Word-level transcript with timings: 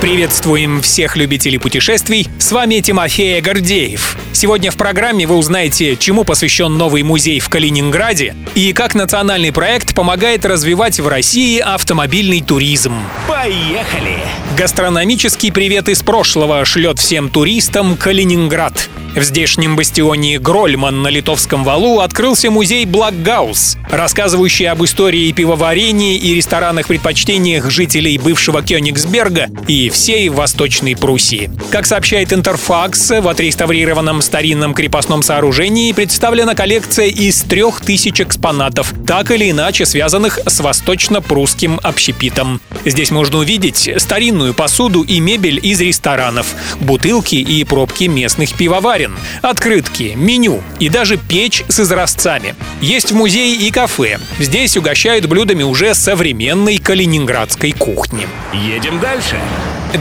Приветствуем 0.00 0.82
всех 0.82 1.16
любителей 1.16 1.58
путешествий. 1.58 2.28
С 2.38 2.52
вами 2.52 2.80
Тимофей 2.80 3.40
Гордеев. 3.40 4.16
Сегодня 4.32 4.70
в 4.70 4.76
программе 4.76 5.26
вы 5.26 5.36
узнаете, 5.36 5.96
чему 5.96 6.24
посвящен 6.24 6.76
новый 6.76 7.02
музей 7.02 7.40
в 7.40 7.48
Калининграде 7.48 8.36
и 8.54 8.72
как 8.72 8.94
национальный 8.94 9.52
проект 9.52 9.94
помогает 9.94 10.44
развивать 10.44 11.00
в 11.00 11.08
России 11.08 11.58
автомобильный 11.58 12.42
туризм. 12.42 12.94
Поехали! 13.28 14.18
Гастрономический 14.58 15.50
привет 15.50 15.88
из 15.88 16.02
прошлого 16.02 16.64
шлет 16.64 16.98
всем 16.98 17.30
туристам 17.30 17.96
Калининград. 17.96 18.88
В 19.14 19.22
здешнем 19.22 19.76
бастионе 19.76 20.40
Грольман 20.40 21.02
на 21.02 21.06
Литовском 21.06 21.62
валу 21.62 22.00
открылся 22.00 22.50
музей 22.50 22.84
Блокгаус, 22.84 23.76
рассказывающий 23.88 24.68
об 24.68 24.84
истории 24.84 25.30
пивоварения 25.30 26.16
и 26.18 26.34
ресторанных 26.34 26.88
предпочтениях 26.88 27.70
жителей 27.70 28.18
бывшего 28.18 28.60
Кёнигсберга 28.60 29.50
и 29.68 29.88
всей 29.88 30.30
Восточной 30.30 30.96
Пруссии. 30.96 31.48
Как 31.70 31.86
сообщает 31.86 32.32
Интерфакс, 32.32 33.10
в 33.10 33.28
отреставрированном 33.28 34.20
старинном 34.20 34.74
крепостном 34.74 35.22
сооружении 35.22 35.92
представлена 35.92 36.56
коллекция 36.56 37.06
из 37.06 37.42
трех 37.42 37.82
тысяч 37.82 38.20
экспонатов, 38.20 38.92
так 39.06 39.30
или 39.30 39.48
иначе 39.52 39.86
связанных 39.86 40.40
с 40.44 40.58
восточно-прусским 40.58 41.78
общепитом. 41.84 42.60
Здесь 42.84 43.12
можно 43.12 43.38
увидеть 43.38 43.88
старинную 43.98 44.54
посуду 44.54 45.02
и 45.02 45.20
мебель 45.20 45.60
из 45.62 45.80
ресторанов, 45.80 46.48
бутылки 46.80 47.36
и 47.36 47.62
пробки 47.62 48.04
местных 48.04 48.54
пивоварен, 48.54 49.03
открытки, 49.42 50.14
меню 50.16 50.62
и 50.80 50.88
даже 50.88 51.16
печь 51.16 51.64
с 51.68 51.80
изразцами. 51.80 52.54
Есть 52.80 53.12
в 53.12 53.14
музее 53.14 53.54
и 53.56 53.70
кафе. 53.70 54.18
Здесь 54.38 54.76
угощают 54.76 55.26
блюдами 55.26 55.62
уже 55.62 55.94
современной 55.94 56.78
калининградской 56.78 57.72
кухни. 57.72 58.26
Едем 58.52 59.00
дальше. 59.00 59.36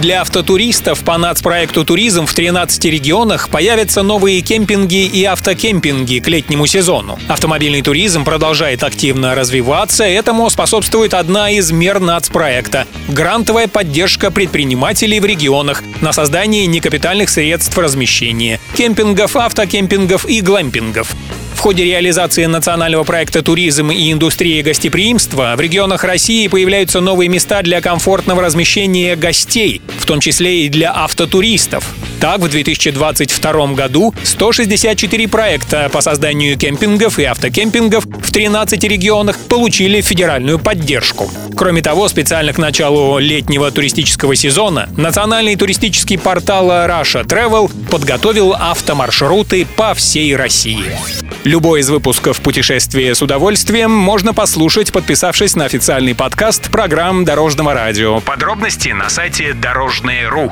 Для 0.01 0.21
автотуристов 0.21 1.03
по 1.03 1.17
нацпроекту 1.19 1.85
«Туризм» 1.85 2.25
в 2.25 2.33
13 2.33 2.83
регионах 2.85 3.49
появятся 3.49 4.01
новые 4.01 4.41
кемпинги 4.41 5.05
и 5.05 5.23
автокемпинги 5.23 6.17
к 6.17 6.27
летнему 6.27 6.65
сезону. 6.65 7.19
Автомобильный 7.27 7.83
туризм 7.83 8.25
продолжает 8.25 8.83
активно 8.83 9.35
развиваться. 9.35 10.03
Этому 10.03 10.49
способствует 10.49 11.13
одна 11.13 11.51
из 11.51 11.71
мер 11.71 11.99
нацпроекта– 11.99 12.87
грантовая 13.07 13.67
поддержка 13.67 14.31
предпринимателей 14.31 15.19
в 15.19 15.25
регионах 15.25 15.83
на 16.01 16.11
создание 16.11 16.65
некапитальных 16.65 17.29
средств 17.29 17.77
размещения– 17.77 18.59
кемпингов, 18.75 19.35
автокемпингов 19.35 20.25
и 20.25 20.41
глэмпингов. 20.41 21.15
Ходе 21.63 21.85
реализации 21.85 22.43
национального 22.43 23.05
проекта 23.05 23.41
«Туризм 23.41 23.89
и 23.89 24.11
индустрия 24.11 24.61
гостеприимства» 24.61 25.53
в 25.55 25.61
регионах 25.61 26.03
России 26.03 26.49
появляются 26.49 26.99
новые 26.99 27.29
места 27.29 27.61
для 27.61 27.79
комфортного 27.79 28.41
размещения 28.41 29.15
гостей, 29.15 29.81
в 29.97 30.05
том 30.05 30.19
числе 30.19 30.65
и 30.65 30.69
для 30.69 30.93
автотуристов. 30.93 31.95
Так, 32.19 32.39
в 32.39 32.47
2022 32.47 33.67
году 33.73 34.13
164 34.23 35.27
проекта 35.27 35.89
по 35.91 36.01
созданию 36.01 36.57
кемпингов 36.57 37.19
и 37.19 37.23
автокемпингов 37.23 38.05
в 38.05 38.31
13 38.31 38.83
регионах 38.85 39.37
получили 39.49 40.01
федеральную 40.01 40.59
поддержку. 40.59 41.29
Кроме 41.55 41.81
того, 41.81 42.07
специально 42.07 42.53
к 42.53 42.57
началу 42.57 43.19
летнего 43.19 43.71
туристического 43.71 44.35
сезона 44.35 44.89
национальный 44.97 45.55
туристический 45.55 46.17
портал 46.17 46.69
Russia 46.69 47.25
Travel 47.25 47.71
подготовил 47.89 48.53
автомаршруты 48.53 49.65
по 49.65 49.93
всей 49.93 50.35
России. 50.35 50.97
Любой 51.43 51.81
из 51.81 51.89
выпусков 51.89 52.39
«Путешествие 52.39 53.13
с 53.13 53.21
удовольствием» 53.21 53.91
можно 53.91 54.33
послушать, 54.33 54.93
подписавшись 54.93 55.55
на 55.55 55.65
официальный 55.65 56.15
подкаст 56.15 56.71
программ 56.71 57.25
Дорожного 57.25 57.73
радио. 57.73 58.21
Подробности 58.21 58.89
на 58.89 59.09
сайте 59.09 59.53
Дорожное.ру. 59.53 60.51